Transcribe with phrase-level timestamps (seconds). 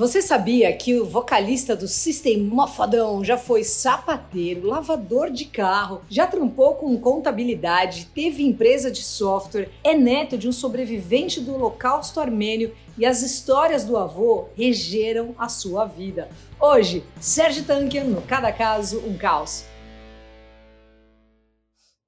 [0.00, 6.26] Você sabia que o vocalista do System Mofadão já foi sapateiro, lavador de carro, já
[6.26, 12.74] trampou com contabilidade, teve empresa de software, é neto de um sobrevivente do Holocausto Armênio
[12.96, 16.30] e as histórias do avô regeram a sua vida.
[16.58, 19.66] Hoje, Sérgio Tankian no Cada Caso, um Caos.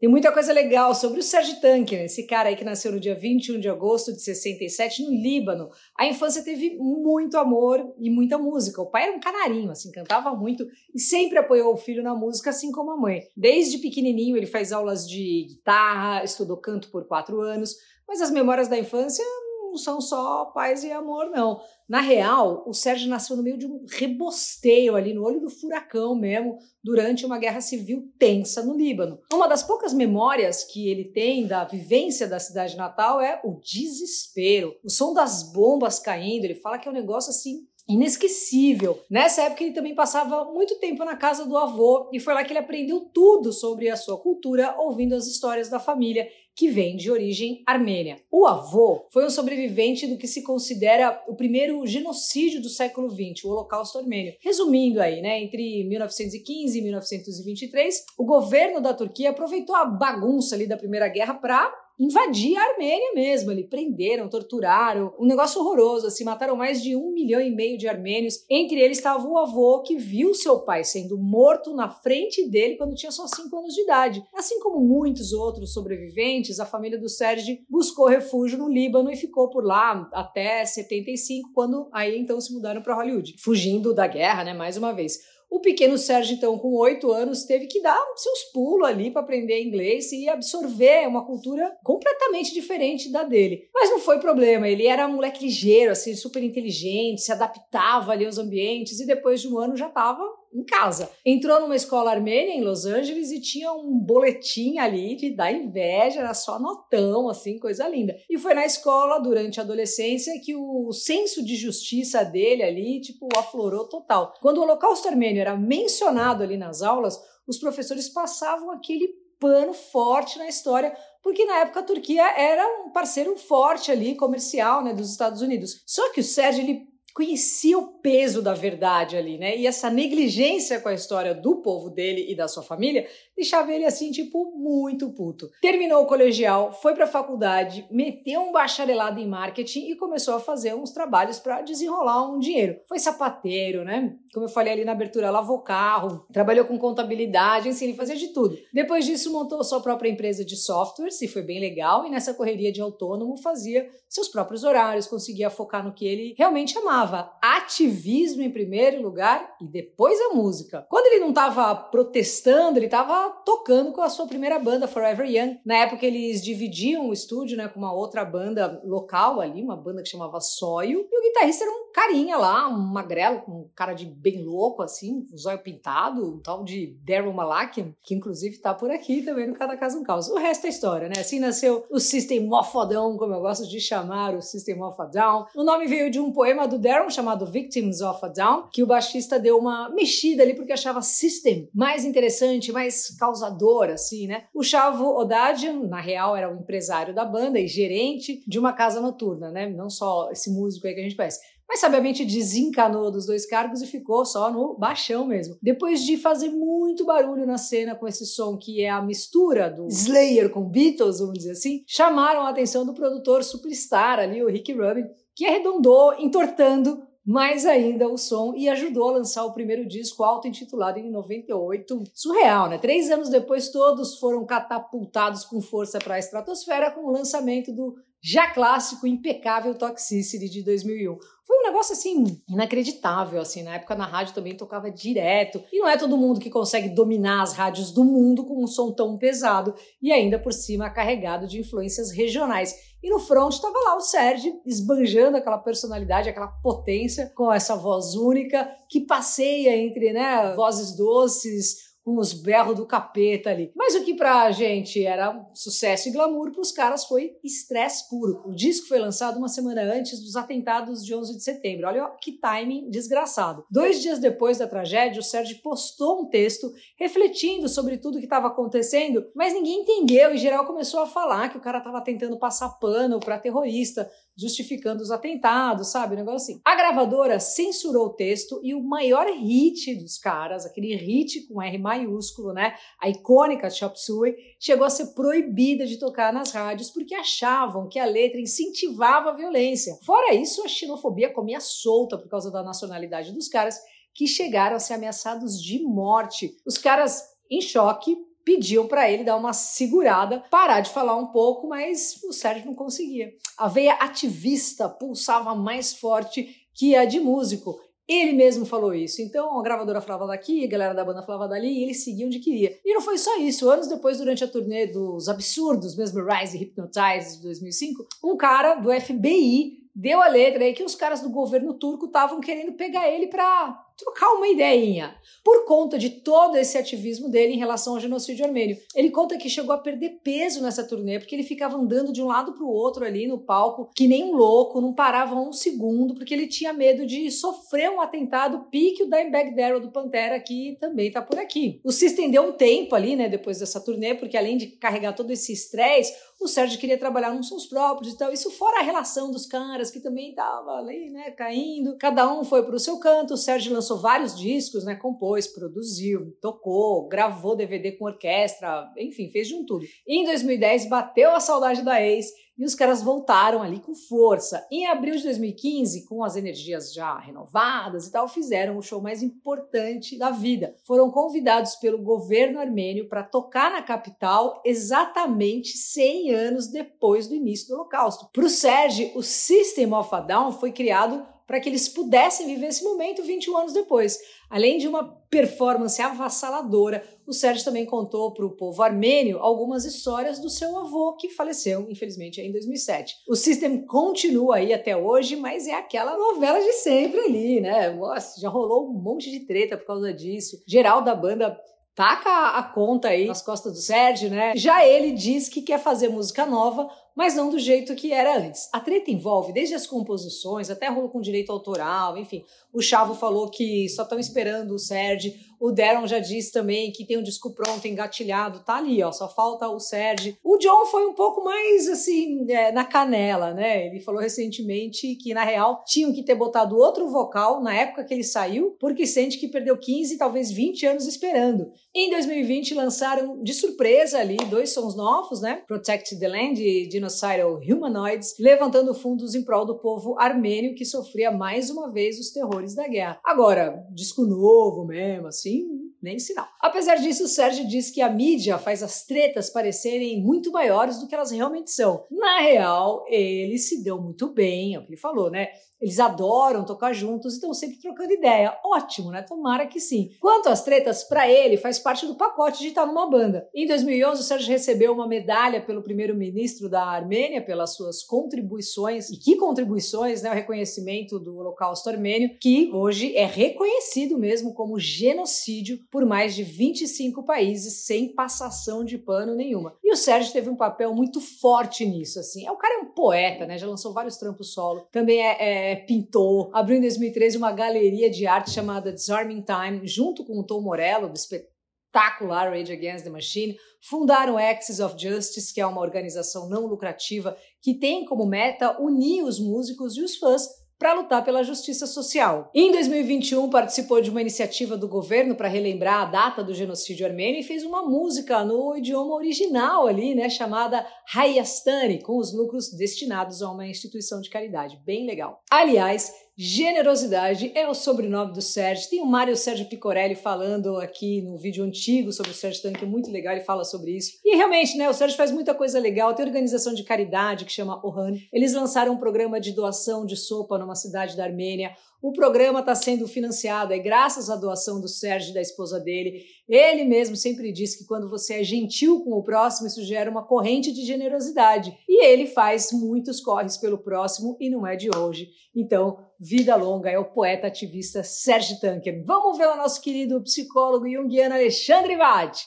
[0.03, 3.15] Tem muita coisa legal sobre o Sérgio Tanker, esse cara aí que nasceu no dia
[3.15, 5.71] 21 de agosto de 67 no Líbano.
[5.97, 8.83] A infância teve muito amor e muita música.
[8.83, 12.51] O pai era um canarinho, assim, cantava muito e sempre apoiou o filho na música,
[12.51, 13.29] assim como a mãe.
[13.37, 17.77] Desde pequenininho ele faz aulas de guitarra, estudou canto por quatro anos,
[18.09, 19.25] mas as memórias da infância
[19.73, 21.63] não são só paz e amor, não.
[21.89, 26.15] Na real, o Sérgio nasceu no meio de um rebosteio ali, no olho do furacão
[26.15, 29.19] mesmo, durante uma guerra civil tensa no Líbano.
[29.33, 34.75] Uma das poucas memórias que ele tem da vivência da cidade natal é o desespero,
[34.85, 36.45] o som das bombas caindo.
[36.45, 39.01] Ele fala que é um negócio assim inesquecível.
[39.11, 42.53] Nessa época ele também passava muito tempo na casa do avô e foi lá que
[42.53, 47.11] ele aprendeu tudo sobre a sua cultura, ouvindo as histórias da família que vem de
[47.11, 48.19] origem armênia.
[48.31, 53.45] O avô foi um sobrevivente do que se considera o primeiro genocídio do século XX,
[53.45, 54.35] o Holocausto Armênio.
[54.41, 60.67] Resumindo aí, né, entre 1915 e 1923, o governo da Turquia aproveitou a bagunça ali
[60.67, 61.73] da Primeira Guerra para
[62.03, 63.51] invadir a Armênia mesmo.
[63.51, 66.07] Ali prenderam, torturaram, um negócio horroroso.
[66.07, 68.45] Assim, mataram mais de um milhão e meio de armênios.
[68.51, 72.95] Entre eles estava o avô que viu seu pai sendo morto na frente dele quando
[72.95, 74.25] tinha só cinco anos de idade.
[74.35, 79.49] Assim como muitos outros sobreviventes, a família do Sérgio buscou refúgio no Líbano e ficou
[79.49, 84.53] por lá até 75, quando aí então se mudaram para Hollywood, fugindo da guerra, né?
[84.53, 85.21] Mais uma vez.
[85.53, 89.63] O pequeno Sérgio, então, com oito anos, teve que dar seus pulos ali para aprender
[89.63, 93.69] inglês e absorver uma cultura completamente diferente da dele.
[93.75, 98.25] Mas não foi problema, ele era um moleque ligeiro, assim, super inteligente, se adaptava ali
[98.25, 101.11] aos ambientes e depois de um ano já estava em casa.
[101.25, 106.21] Entrou numa escola armênia em Los Angeles e tinha um boletim ali de dar inveja,
[106.21, 108.17] era só notão, assim, coisa linda.
[108.29, 113.29] E foi na escola, durante a adolescência, que o senso de justiça dele ali, tipo,
[113.37, 114.35] aflorou total.
[114.41, 119.09] Quando o Holocausto Armênio era mencionado ali nas aulas, os professores passavam aquele
[119.41, 124.85] pano forte na história, porque na época a Turquia era um parceiro forte ali, comercial,
[124.85, 125.83] né, dos Estados Unidos.
[125.85, 129.57] Só que o Sérgio, ele conhecia o peso da verdade ali, né?
[129.57, 133.07] E essa negligência com a história do povo dele e da sua família
[133.37, 135.49] deixava ele assim, tipo, muito puto.
[135.61, 140.41] Terminou o colegial, foi para a faculdade, meteu um bacharelado em marketing e começou a
[140.41, 142.79] fazer uns trabalhos para desenrolar um dinheiro.
[142.89, 144.15] Foi sapateiro, né?
[144.33, 148.29] Como eu falei ali na abertura, lavou carro, trabalhou com contabilidade, enfim, ele fazia de
[148.29, 148.57] tudo.
[148.73, 152.07] Depois disso, montou sua própria empresa de softwares e foi bem legal.
[152.07, 156.77] E nessa correria de autônomo, fazia seus próprios horários, conseguia focar no que ele realmente
[156.79, 157.02] amava:
[157.41, 160.87] ativismo em primeiro lugar e depois a música.
[160.89, 165.59] Quando ele não estava protestando, ele estava tocando com a sua primeira banda, Forever Young.
[165.65, 170.03] Na época eles dividiam o estúdio né, com uma outra banda local ali, uma banda
[170.03, 171.07] que chamava Soio.
[171.11, 174.83] E o guitarrista era um carinha lá, um magrelo, com um cara de bem louco,
[174.83, 179.47] assim, um zóio pintado, um tal de Daryl Malakian, que inclusive tá por aqui também
[179.47, 180.29] no Cada Casa um Caos.
[180.29, 181.15] O resto é história, né?
[181.19, 184.79] Assim nasceu o System Down, como eu gosto de chamar o System
[185.13, 185.47] Down.
[185.55, 188.87] O nome veio de um poema do Daryl chamado Victims of a Down, que o
[188.87, 194.45] baixista deu uma mexida ali porque achava System mais interessante, mais causador, assim, né?
[194.55, 199.01] O Chavo Odadian, na real, era o empresário da banda e gerente de uma casa
[199.01, 199.69] noturna, né?
[199.69, 201.41] Não só esse músico aí que a gente conhece
[201.73, 205.57] mas sabiamente desencanou dos dois cargos e ficou só no baixão mesmo.
[205.63, 209.87] Depois de fazer muito barulho na cena com esse som que é a mistura do
[209.87, 214.71] Slayer com Beatles, vamos dizer assim, chamaram a atenção do produtor superstar ali, o Rick
[214.71, 220.23] Rubin, que arredondou, entortando mais ainda o som e ajudou a lançar o primeiro disco
[220.25, 222.05] auto-intitulado em 98.
[222.13, 222.77] Surreal, né?
[222.77, 227.95] Três anos depois, todos foram catapultados com força para a estratosfera com o lançamento do
[228.23, 231.19] já clássico, impecável Toxicity de 2001.
[231.53, 235.63] Foi um negócio assim inacreditável assim, na época na rádio também tocava direto.
[235.71, 238.91] E não é todo mundo que consegue dominar as rádios do mundo com um som
[238.91, 242.75] tão pesado e ainda por cima carregado de influências regionais.
[243.03, 248.15] E no front estava lá o Sérgio esbanjando aquela personalidade, aquela potência com essa voz
[248.15, 253.73] única que passeia entre, né, vozes doces, com os berros do capeta ali.
[253.77, 258.43] Mas o que pra gente era sucesso e glamour, pros caras foi estresse puro.
[258.45, 261.87] O disco foi lançado uma semana antes dos atentados de 11 de setembro.
[261.87, 263.65] Olha que timing desgraçado.
[263.71, 268.49] Dois dias depois da tragédia, o Sérgio postou um texto refletindo sobre tudo que estava
[268.49, 272.69] acontecendo, mas ninguém entendeu e geral começou a falar que o cara estava tentando passar
[272.81, 274.11] pano para terrorista.
[274.37, 276.15] Justificando os atentados, sabe?
[276.15, 276.61] Um negócio assim.
[276.65, 281.79] A gravadora censurou o texto e o maior hit dos caras, aquele hit com R
[281.79, 282.75] maiúsculo, né?
[283.01, 287.99] A icônica Chop Suey, chegou a ser proibida de tocar nas rádios porque achavam que
[287.99, 289.99] a letra incentivava a violência.
[290.05, 293.79] Fora isso, a xenofobia comia solta por causa da nacionalidade dos caras
[294.15, 296.55] que chegaram a ser ameaçados de morte.
[296.67, 301.69] Os caras em choque pediam para ele dar uma segurada, parar de falar um pouco,
[301.69, 303.33] mas o Sérgio não conseguia.
[303.57, 307.79] A veia ativista pulsava mais forte que a de músico.
[308.09, 309.23] Ele mesmo falou isso.
[309.23, 312.41] Então a gravadora falava daqui, a galera da banda falava dali, e eles seguiam onde
[312.41, 312.77] queria.
[312.85, 313.71] E não foi só isso.
[313.71, 318.75] Anos depois, durante a turnê dos absurdos, mesmo Rise e Hypnotize de 2005, um cara
[318.75, 323.09] do FBI deu a letra aí que os caras do governo turco estavam querendo pegar
[323.09, 328.01] ele para trocar uma ideinha, por conta de todo esse ativismo dele em relação ao
[328.01, 328.77] genocídio armênio.
[328.95, 332.27] Ele conta que chegou a perder peso nessa turnê, porque ele ficava andando de um
[332.27, 336.15] lado para o outro ali no palco, que nem um louco, não parava um segundo,
[336.15, 340.77] porque ele tinha medo de sofrer um atentado pique o Dimebag Darrell do Pantera, que
[340.81, 341.81] também tá por aqui.
[341.85, 345.31] O se estendeu um tempo ali, né, depois dessa turnê, porque além de carregar todo
[345.31, 348.33] esse estresse, o Sérgio queria trabalhar nos seus próprios e tal.
[348.33, 351.97] Isso fora a relação dos caras, que também tava ali, né, caindo.
[351.99, 354.95] Cada um foi pro seu canto, o Sérgio lançou vários discos, né?
[354.95, 359.85] Compôs, produziu, tocou, gravou DVD com orquestra, enfim, fez de um tudo.
[360.07, 362.27] E em 2010 bateu a saudade da ex
[362.57, 364.65] e os caras voltaram ali com força.
[364.71, 369.23] Em abril de 2015, com as energias já renovadas e tal, fizeram o show mais
[369.23, 370.77] importante da vida.
[370.85, 377.69] Foram convidados pelo governo armênio para tocar na capital exatamente 100 anos depois do início
[377.69, 378.29] do Holocausto.
[378.33, 382.67] Para o Sérgio, o System of a Down foi criado para que eles pudessem viver
[382.67, 384.19] esse momento 21 anos depois.
[384.51, 390.39] Além de uma performance avassaladora, o Sérgio também contou para o povo armênio algumas histórias
[390.39, 393.15] do seu avô, que faleceu, infelizmente, em 2007.
[393.29, 397.91] O System continua aí até hoje, mas é aquela novela de sempre ali, né?
[397.91, 400.63] Nossa, já rolou um monte de treta por causa disso.
[400.67, 401.59] Geral da banda
[401.95, 404.53] taca a conta aí nas costas do Sérgio, né?
[404.57, 408.69] Já ele diz que quer fazer música nova, mas não do jeito que era antes.
[408.73, 412.45] A treta envolve desde as composições, até rolo com direito autoral, enfim.
[412.73, 415.33] O Chavo falou que só estão esperando o Sérgio.
[415.63, 419.29] O Darren já disse também que tem um disco pronto, engatilhado, tá ali, ó, só
[419.29, 420.37] falta o Sérgio.
[420.43, 423.87] O John foi um pouco mais, assim, é, na canela, né?
[423.87, 428.13] Ele falou recentemente que, na real, tinham que ter botado outro vocal na época que
[428.13, 431.71] ele saiu, porque sente que perdeu 15, talvez 20 anos esperando.
[431.95, 435.63] Em 2020, lançaram de surpresa ali dois sons novos, né?
[435.69, 441.31] Protect the Land e Genocidal Humanoids, levantando fundos em prol do povo armênio que sofria
[441.31, 443.21] mais uma vez os terrores da guerra.
[443.25, 446.49] Agora, disco novo mesmo, assim, assim, nem sinal.
[446.61, 451.07] Apesar disso, o Sérgio diz que a mídia faz as tretas parecerem muito maiores do
[451.07, 452.05] que elas realmente são.
[452.11, 455.49] Na real, ele se deu muito bem, é o que ele falou, né?
[455.83, 458.57] Eles adoram tocar juntos e estão sempre trocando ideia.
[458.65, 459.21] Ótimo, né?
[459.21, 460.11] Tomara que sim.
[460.21, 463.49] Quanto às tretas, para ele faz parte do pacote de estar numa banda.
[463.53, 469.11] Em 2011, o Sérgio recebeu uma medalha pelo primeiro-ministro da Armênia pelas suas contribuições.
[469.11, 470.31] E que contribuições, né?
[470.31, 476.43] O reconhecimento do Holocausto Armênio, que hoje é reconhecido mesmo como genocídio por mais de
[476.43, 479.77] 25 países sem passação de pano nenhuma.
[479.85, 482.47] E o Sérgio teve um papel muito forte nisso, assim.
[482.47, 483.59] É o cara é um poeta, né?
[483.59, 484.89] Já lançou vários trampos solo.
[484.91, 490.25] Também é, é pintou, abriu em 2013 uma galeria de arte chamada Disarming Time, junto
[490.25, 495.61] com o Tom Morello, do espetacular Rage Against the Machine, fundaram Axis of Justice, que
[495.61, 500.49] é uma organização não lucrativa que tem como meta unir os músicos e os fãs
[500.83, 502.51] para lutar pela justiça social.
[502.53, 507.39] Em 2021, participou de uma iniciativa do governo para relembrar a data do genocídio armênio
[507.39, 510.85] e fez uma música no idioma original ali, né, chamada
[511.15, 514.77] Hayastani, com os lucros destinados a uma instituição de caridade.
[514.85, 515.41] Bem legal.
[515.49, 516.13] Aliás,
[516.45, 518.91] Generosidade é o sobrenome do Sérgio.
[518.91, 522.87] Tem o Mário Sérgio Picorelli falando aqui no vídeo antigo sobre o Sérgio Tanque, é
[522.87, 524.19] muito legal, ele fala sobre isso.
[524.25, 526.13] E realmente, né, o Sérgio faz muita coisa legal.
[526.15, 528.17] Tem organização de caridade que chama Ohan.
[528.33, 531.77] Eles lançaram um programa de doação de sopa numa cidade da Armênia.
[532.03, 536.25] O programa está sendo financiado é graças à doação do Sérgio e da esposa dele.
[536.49, 540.27] Ele mesmo sempre diz que quando você é gentil com o próximo, isso gera uma
[540.27, 541.73] corrente de generosidade.
[541.89, 545.29] E ele faz muitos corres pelo próximo e não é de hoje.
[545.55, 549.05] Então, vida longa é o poeta ativista Sérgio Tanker.
[549.07, 552.41] Vamos ver o nosso querido psicólogo junguiano Alexandre Vade.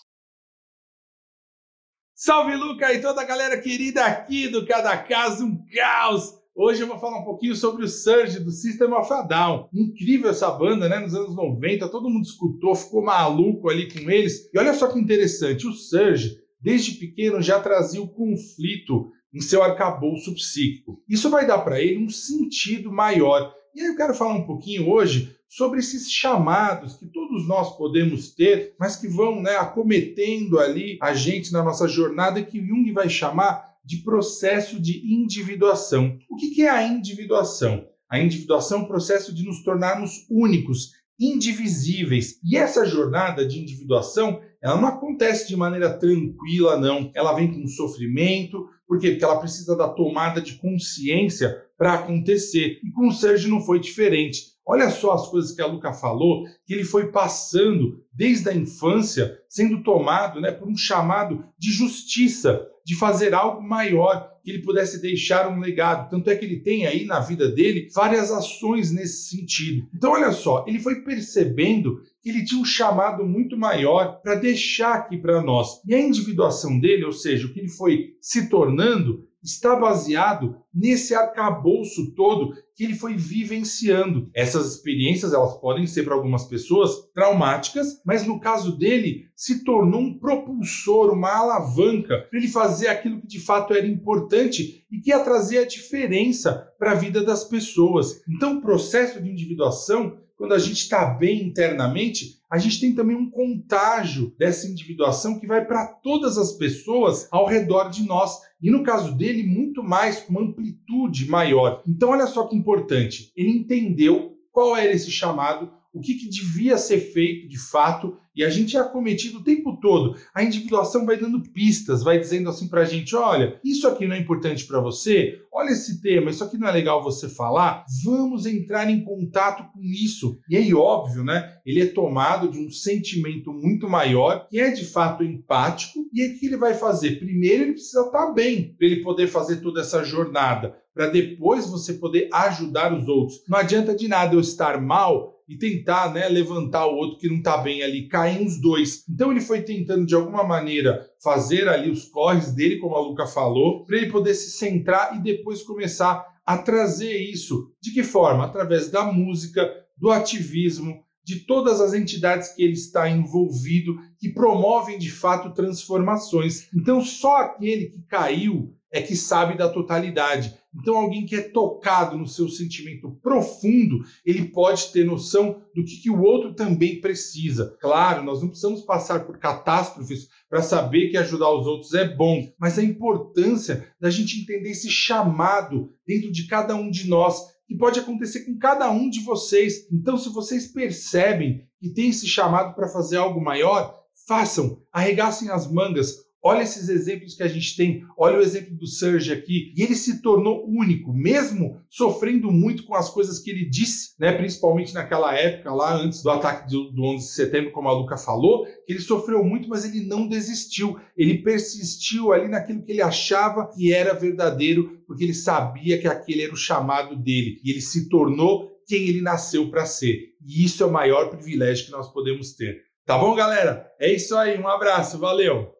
[2.14, 6.45] Salve, Luca e toda a galera querida aqui do Cada Caso um Caos.
[6.58, 9.68] Hoje eu vou falar um pouquinho sobre o Surge do System of a Down.
[9.74, 11.00] Incrível essa banda, né?
[11.00, 14.50] Nos anos 90, todo mundo escutou, ficou maluco ali com eles.
[14.54, 19.62] E olha só que interessante, o Surge, desde pequeno, já trazia o conflito em seu
[19.62, 21.04] arcabouço psíquico.
[21.10, 23.54] Isso vai dar para ele um sentido maior.
[23.76, 28.34] E aí eu quero falar um pouquinho hoje sobre esses chamados que todos nós podemos
[28.34, 33.10] ter, mas que vão né, acometendo ali a gente na nossa jornada, que Jung vai
[33.10, 36.18] chamar de processo de individuação.
[36.30, 37.88] O que é a individuação?
[38.10, 42.40] A individuação é o processo de nos tornarmos únicos, indivisíveis.
[42.44, 47.12] E essa jornada de individuação, ela não acontece de maneira tranquila, não.
[47.14, 49.12] Ela vem com sofrimento, por quê?
[49.12, 52.80] Porque ela precisa da tomada de consciência para acontecer.
[52.84, 54.56] E com o Sérgio não foi diferente.
[54.68, 59.38] Olha só as coisas que a Luca falou, que ele foi passando desde a infância,
[59.48, 65.02] sendo tomado né, por um chamado de justiça, de fazer algo maior, que ele pudesse
[65.02, 66.08] deixar um legado.
[66.08, 69.88] Tanto é que ele tem aí na vida dele várias ações nesse sentido.
[69.94, 74.94] Então, olha só, ele foi percebendo que ele tinha um chamado muito maior para deixar
[74.94, 75.82] aqui para nós.
[75.88, 81.14] E a individuação dele, ou seja, o que ele foi se tornando, está baseado nesse
[81.14, 84.30] arcabouço todo que ele foi vivenciando.
[84.34, 90.02] Essas experiências, elas podem ser para algumas pessoas traumáticas, mas no caso dele, se tornou
[90.02, 95.12] um propulsor, uma alavanca para ele fazer aquilo que de fato era importante e que
[95.12, 98.22] ia trazer a diferença para a vida das pessoas.
[98.28, 103.16] Então, o processo de individuação quando a gente está bem internamente, a gente tem também
[103.16, 108.40] um contágio dessa individuação que vai para todas as pessoas ao redor de nós.
[108.62, 111.82] E no caso dele, muito mais, com uma amplitude maior.
[111.88, 116.78] Então, olha só que importante: ele entendeu qual era esse chamado, o que, que devia
[116.78, 120.18] ser feito de fato, e a gente é acometido o tempo todo.
[120.34, 124.16] A individuação vai dando pistas, vai dizendo assim para a gente: olha, isso aqui não
[124.16, 128.46] é importante para você, olha esse tema, isso aqui não é legal você falar, vamos
[128.46, 130.38] entrar em contato com isso.
[130.50, 131.54] E aí, óbvio, né?
[131.66, 136.32] Ele é tomado de um sentimento muito maior, que é de fato empático, e aí
[136.32, 137.20] o que ele vai fazer?
[137.20, 141.70] Primeiro, ele precisa estar tá bem para ele poder fazer toda essa jornada, para depois
[141.70, 143.42] você poder ajudar os outros.
[143.48, 147.38] Não adianta de nada eu estar mal e tentar né, levantar o outro que não
[147.38, 149.04] está bem ali, caem os dois.
[149.10, 153.28] Então ele foi tentando de alguma maneira fazer ali os corres dele, como a Luca
[153.28, 157.72] falou, para ele poder se centrar e depois começar a trazer isso.
[157.82, 158.46] De que forma?
[158.46, 165.00] Através da música, do ativismo, de todas as entidades que ele está envolvido, que promovem
[165.00, 166.70] de fato transformações.
[166.74, 170.56] Então só aquele que caiu é que sabe da totalidade.
[170.74, 175.98] Então, alguém que é tocado no seu sentimento profundo, ele pode ter noção do que,
[175.98, 177.76] que o outro também precisa.
[177.82, 182.50] Claro, nós não precisamos passar por catástrofes para saber que ajudar os outros é bom,
[182.60, 187.76] mas a importância da gente entender esse chamado dentro de cada um de nós, que
[187.76, 189.88] pode acontecer com cada um de vocês.
[189.92, 195.70] Então, se vocês percebem que tem esse chamado para fazer algo maior, façam, arregassem as
[195.72, 198.06] mangas, Olha esses exemplos que a gente tem.
[198.16, 199.74] Olha o exemplo do Serge aqui.
[199.76, 204.32] E ele se tornou único, mesmo sofrendo muito com as coisas que ele disse, né?
[204.32, 208.16] principalmente naquela época, lá antes do ataque do, do 11 de setembro, como a Luca
[208.16, 211.00] falou, ele sofreu muito, mas ele não desistiu.
[211.18, 216.44] Ele persistiu ali naquilo que ele achava que era verdadeiro, porque ele sabia que aquele
[216.44, 217.60] era o chamado dele.
[217.64, 220.36] E ele se tornou quem ele nasceu para ser.
[220.46, 222.84] E isso é o maior privilégio que nós podemos ter.
[223.04, 223.92] Tá bom, galera?
[224.00, 224.60] É isso aí.
[224.60, 225.18] Um abraço.
[225.18, 225.75] Valeu!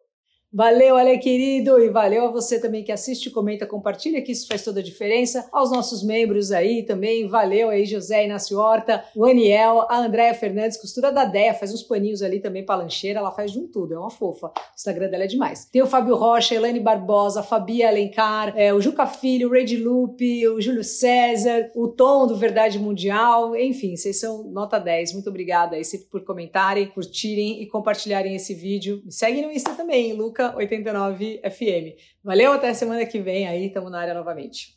[0.52, 4.62] Valeu, Ale querido, e valeu a você também que assiste, comenta, compartilha, que isso faz
[4.62, 5.46] toda a diferença.
[5.52, 10.80] Aos nossos membros aí também, valeu aí, José Inácio Horta, o Aniel, a Andréia Fernandes,
[10.80, 13.94] costura da Déia, faz uns paninhos ali também pra lancheira, ela faz de um tudo,
[13.94, 14.46] é uma fofa.
[14.46, 15.66] O Instagram dela é demais.
[15.66, 19.76] Tem o Fábio Rocha, Elaine Barbosa, a Fabia Alencar, é, o Juca Filho, o Red
[19.76, 25.14] Lupe, o Júlio César, o Tom do Verdade Mundial, enfim, vocês são nota 10.
[25.14, 29.02] Muito obrigada aí sempre por comentarem, curtirem e compartilharem esse vídeo.
[29.04, 30.14] Me segue no Insta também,
[30.46, 31.96] Luca 89 FM.
[32.22, 34.75] Valeu, até semana que vem aí, estamos na área novamente.